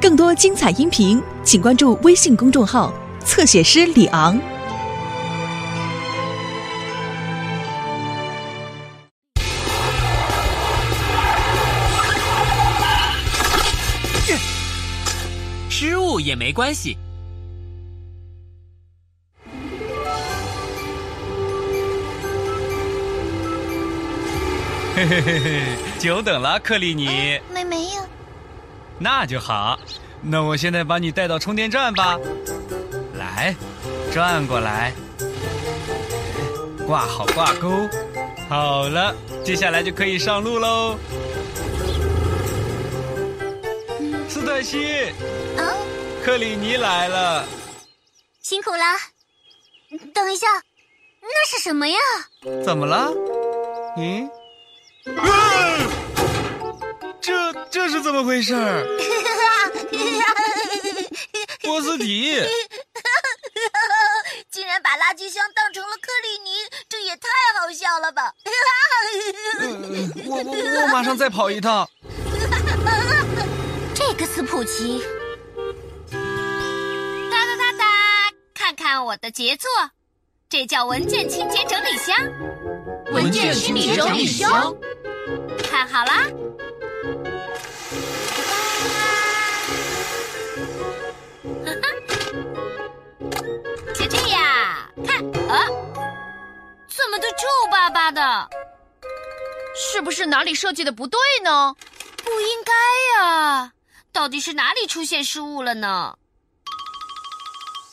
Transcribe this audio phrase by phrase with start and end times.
[0.00, 2.92] 更多精彩音频，请关注微信公众号
[3.24, 4.38] “侧写师李昂”。
[15.70, 16.96] 失误也没关系。
[24.94, 25.62] 嘿嘿嘿嘿，
[25.98, 27.40] 久等了，克里尼。
[27.52, 28.02] 没没有，
[28.98, 29.78] 那就好，
[30.22, 32.18] 那我现在把你带到充电站吧。
[33.14, 33.54] 来，
[34.12, 34.92] 转过来，
[36.86, 37.88] 挂好挂钩，
[38.48, 40.96] 好了，接下来就可以上路喽。
[44.28, 45.04] 斯特西，
[45.56, 45.74] 啊，
[46.24, 47.44] 克里尼来了。
[48.42, 48.84] 辛苦了。
[50.12, 50.46] 等一下，
[51.20, 51.98] 那是什么呀？
[52.64, 53.12] 怎么了？
[53.96, 54.28] 嗯？
[55.16, 55.24] 啊
[57.24, 58.84] 这这是怎么回事儿？
[61.62, 62.34] 波斯提，
[64.52, 66.50] 竟然把垃圾箱当成了克里尼，
[66.88, 68.30] 这也太好笑了吧！
[69.58, 69.68] 呃
[70.26, 71.88] 我我我马上再跑一趟。
[73.94, 75.02] 这个斯普奇，
[76.10, 77.84] 哒哒哒哒，
[78.52, 79.70] 看看我的杰作，
[80.50, 82.14] 这叫文件清洁整理箱。
[83.12, 84.76] 文件清理整理箱，
[85.70, 86.28] 看好啦。
[93.94, 94.42] 就这样，
[95.06, 95.16] 看
[95.48, 95.66] 啊，
[96.88, 98.48] 怎么都皱巴巴的？
[99.76, 101.74] 是不是哪里设计的不对呢？
[102.16, 102.72] 不应该
[103.22, 103.72] 呀、
[104.12, 106.16] 到底是哪里出现失误了呢？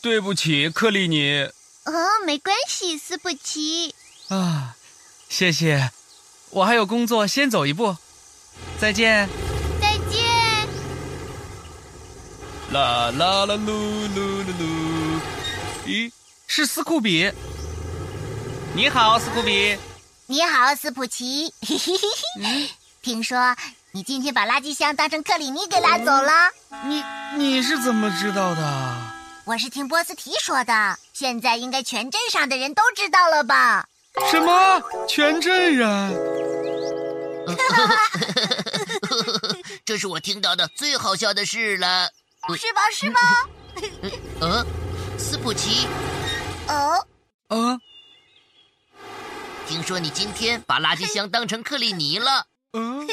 [0.00, 1.50] 对不起，克里尼。
[1.84, 1.92] 哦，
[2.24, 3.94] 没关系，斯普奇。
[4.28, 4.76] 啊，
[5.28, 5.90] 谢谢，
[6.50, 7.96] 我还有工作，先走一步。
[8.78, 9.28] 再见。
[9.80, 10.68] 再见。
[12.74, 15.20] 啦啦啦噜噜噜噜。
[15.86, 16.10] 咦，
[16.48, 17.30] 是斯库比。
[18.74, 19.78] 你好，斯库比。
[20.26, 21.54] 你好，斯普奇。
[23.00, 23.54] 听说
[23.92, 26.50] 你今天把垃圾箱当成克里尼给拉走了？
[26.84, 27.04] 你
[27.36, 28.96] 你是怎么知道的？
[29.44, 33.86] 我是听波斯提说的，现在应该全镇上的人都知道了吧？
[34.32, 34.82] 什么？
[35.08, 35.88] 全镇人？
[39.86, 42.10] 这是我听到的最好笑的事了。
[42.56, 42.80] 是吧？
[42.92, 43.20] 是吧？
[44.40, 44.66] 呃，
[45.18, 45.86] 斯普奇，
[46.68, 47.06] 哦，
[47.48, 47.78] 啊
[49.66, 53.06] 听说你今天把垃圾箱当成克里尼了，嗯、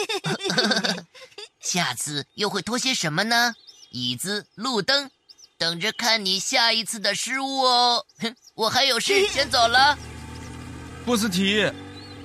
[1.61, 3.53] 下次又会拖些什么呢？
[3.91, 5.09] 椅子、路灯，
[5.57, 8.05] 等着看你下一次的失误哦。
[8.19, 9.97] 哼， 我还有事，先走了。
[11.05, 11.71] 波斯提，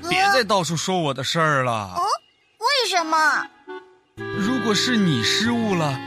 [0.09, 1.97] 别再到处说我的事儿了。
[2.59, 3.47] 为什么？
[4.17, 5.99] 如果是你失误了，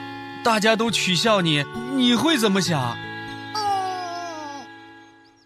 [0.44, 1.64] 大家都取笑你，
[1.94, 2.98] 你会怎么想？
[3.56, 4.66] 嗯，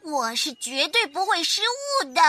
[0.04, 2.22] 我是绝对不会失误的，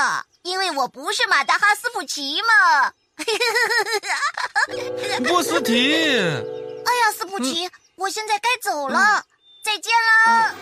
[0.43, 2.93] 因为我不是马达哈斯普奇嘛。
[5.29, 9.25] 波斯提，哎呀，斯普奇，我现在该走了，
[9.63, 9.93] 再见
[10.27, 10.53] 啦。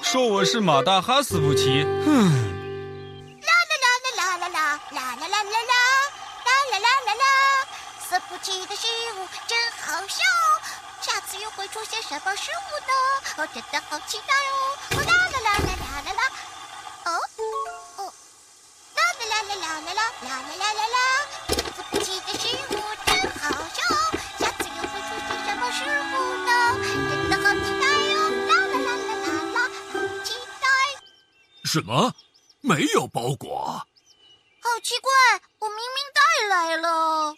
[0.00, 2.47] 说我是马大哈斯普奇，哼，
[8.48, 10.24] 奇的失误真好笑，
[11.02, 12.92] 下次又会出现什么失误呢？
[13.36, 14.78] 我真的好期待哦！
[14.92, 16.22] 哦啦啦啦啦啦啦啦！
[17.04, 17.12] 哦
[17.98, 18.00] 哦，
[18.96, 20.96] 啦啦啦啦啦啦啦啦啦啦啦！
[21.76, 23.84] 斯普奇的失误真好笑，
[24.38, 26.16] 下次又会出现什么失误
[26.46, 26.50] 呢？
[27.10, 27.84] 真的好期待
[28.16, 28.32] 哦！
[28.48, 29.56] 啦啦啦啦啦啦，
[29.92, 29.94] 好
[30.24, 30.66] 期待！
[31.66, 32.14] 什么？
[32.62, 33.84] 没有包裹？
[34.62, 35.12] 好奇怪，
[35.58, 37.36] 我明明带来了。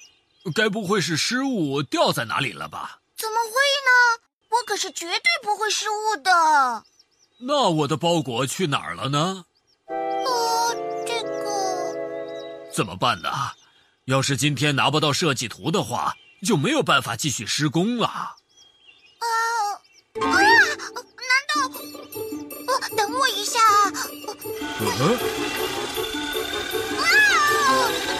[0.54, 3.00] 该不会是失误掉在哪里了吧？
[3.16, 4.22] 怎么会呢？
[4.50, 6.84] 我可是绝对不会失误的。
[7.38, 9.44] 那我的包裹去哪儿了呢？
[9.86, 10.74] 呃，
[11.06, 13.30] 这个，怎么办呢？
[14.06, 18.06] 要是今天拿不到设计图的话，就没有办法继续施工了。
[18.06, 18.36] 啊
[20.20, 20.20] 啊！
[20.20, 20.40] 难
[21.54, 21.70] 道？
[22.80, 23.92] 哦，等我一下啊！
[24.80, 24.84] 嗯，
[26.98, 27.02] 啊，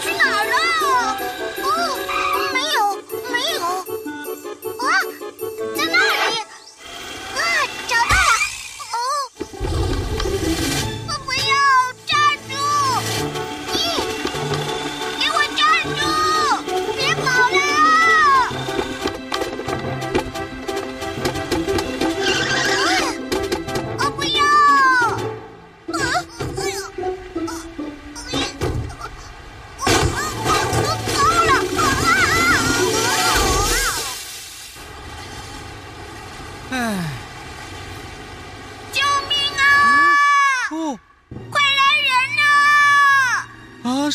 [0.02, 0.54] 去哪儿了？
[1.62, 1.68] 哦，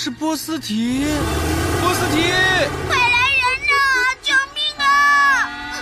[0.06, 1.04] 是波斯提，
[1.82, 2.22] 波斯提，
[2.88, 3.74] 快来人呐！
[4.22, 5.50] 救命啊！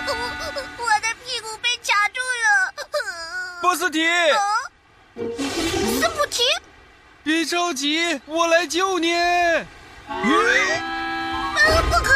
[0.80, 2.48] 我的屁股被卡住了。
[3.60, 4.00] 波斯提，
[6.00, 6.42] 斯普提，
[7.22, 9.12] 别着急，我来救你。
[9.14, 9.44] 啊，
[11.90, 12.13] 不可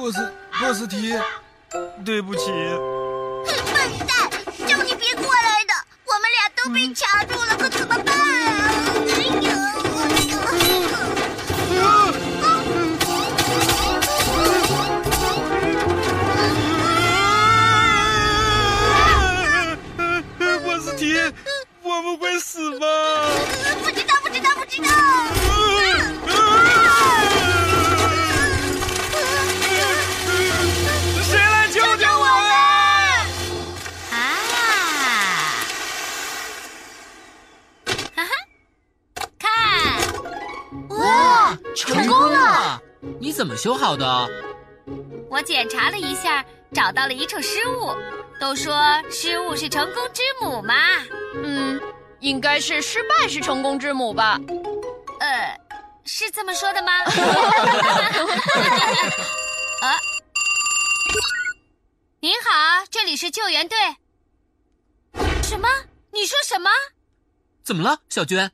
[0.00, 1.14] 波斯波斯提，
[2.06, 2.46] 对不起。
[3.44, 3.52] 笨
[4.08, 4.30] 蛋，
[4.66, 5.74] 叫你别过来的！
[6.06, 8.18] 我们俩都被卡住了，可怎么办啊？
[20.38, 21.14] 哎波斯提，
[21.82, 22.86] 我们会死吗？
[23.84, 24.88] 不知道，不知道，不知道。
[41.50, 42.80] 哇，成功了！
[43.18, 44.28] 你怎么修好的？
[45.28, 47.94] 我检查了一下，找到了一处失误。
[48.40, 48.74] 都说
[49.10, 50.74] 失误是成功之母嘛。
[51.42, 51.78] 嗯，
[52.20, 54.40] 应该是失败是成功之母吧？
[55.20, 55.60] 呃，
[56.04, 56.92] 是这么说的吗？
[59.82, 59.90] 啊，
[62.20, 63.76] 您好，这里是救援队。
[65.42, 65.68] 什么？
[66.12, 66.70] 你说什么？
[67.62, 68.50] 怎么了，小娟？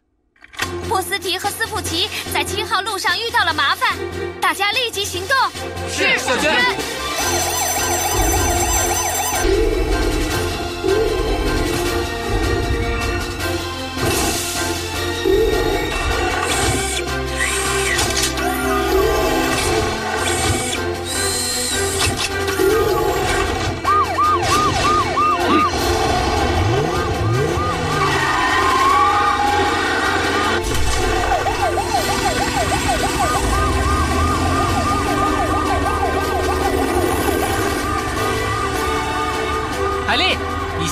[0.89, 3.97] 波斯提和斯普奇在七号路上遇到了麻烦，
[4.41, 5.37] 大家立即行动。
[5.91, 7.06] 是小娟。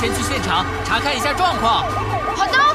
[0.04, 1.82] 先去现场查看一下状况。
[2.36, 2.73] 好的。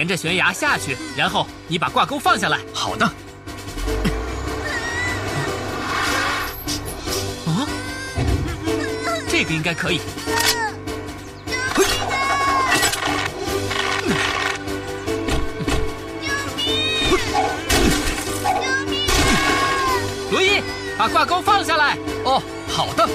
[0.00, 2.58] 沿着悬崖下去，然后你把挂钩放下来。
[2.72, 3.04] 好的，
[7.44, 7.68] 啊，
[9.28, 10.00] 这个应该可以。
[20.30, 20.62] 罗伊，
[20.96, 21.98] 把挂钩放下来。
[22.24, 23.06] 哦，好的，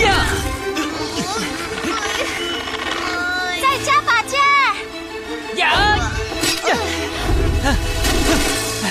[0.00, 0.26] 呀
[3.60, 4.38] 再加把劲！
[5.56, 5.64] 呀！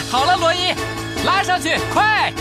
[0.09, 0.73] 好了，罗伊，
[1.25, 2.33] 拉上去，快！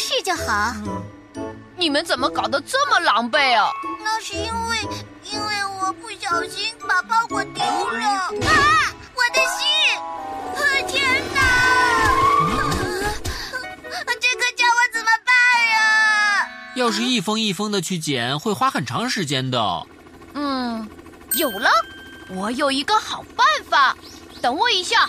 [0.00, 0.74] 事就好。
[1.76, 3.70] 你们怎么搞得这么狼狈啊？
[4.02, 4.78] 那是因为，
[5.24, 8.04] 因为我不小心把包裹丢了。
[8.04, 8.32] 啊，
[9.14, 9.66] 我的信！
[10.56, 11.38] 啊，天哪！
[14.20, 15.32] 这可叫我怎么办
[15.70, 16.48] 呀？
[16.76, 19.86] 要是一封一封的去捡，会花很长时间的。
[20.34, 20.88] 嗯，
[21.32, 21.70] 有了，
[22.28, 23.96] 我有一个好办法。
[24.42, 25.08] 等我一下。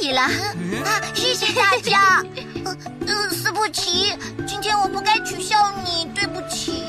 [0.00, 0.22] 以了。
[0.22, 2.22] 啊，谢谢大家。
[2.64, 2.76] 呃
[3.06, 4.14] 呃，斯布奇，
[4.46, 6.84] 今天我不该取笑你，对不起。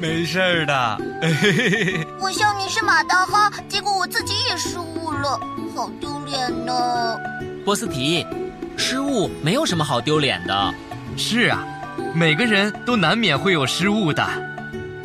[0.00, 0.98] 没事儿的。
[2.20, 5.40] 我笑你是马大哈，结果我自己也失误了，
[5.74, 7.16] 好丢脸呢。
[7.64, 8.24] 波斯提，
[8.76, 10.74] 失误没有什么好丢脸的。
[11.16, 11.64] 是啊，
[12.14, 14.24] 每个人都难免会有失误的。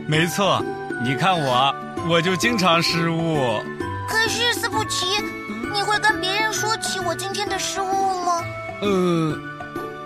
[0.05, 0.63] 没错，
[1.03, 1.73] 你看我，
[2.07, 3.63] 我就经常失误。
[4.07, 4.42] 可是
[5.73, 8.43] 你会跟别人说起我今天的失误吗？
[8.81, 9.35] 呃，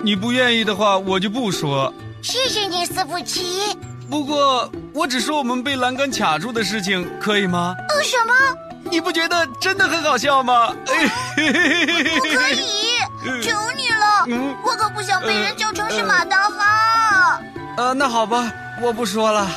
[0.02, 1.94] 你不愿意的话，我就不说。
[2.22, 3.78] 谢谢你，斯普奇。
[4.10, 7.76] 不过，我只说我们被栏杆卡住的事情，可以吗？
[7.90, 8.34] 呃，什么？
[8.90, 10.74] 你不觉得真的很好笑吗？
[10.88, 12.96] 不可以，
[13.44, 14.26] 求你了，
[14.64, 17.42] 我可不想被人叫成是马大哈。
[17.76, 18.50] 呃，那好吧，
[18.82, 19.48] 我不说了。